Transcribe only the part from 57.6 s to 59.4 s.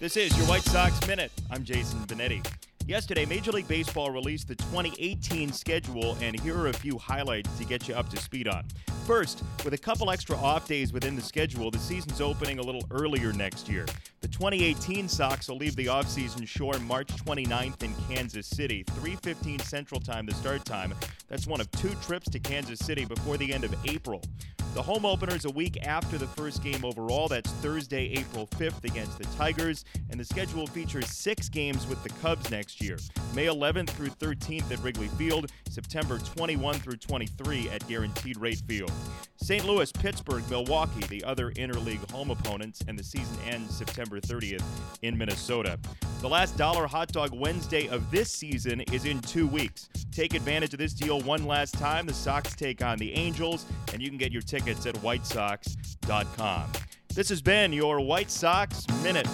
your White Sox Minute.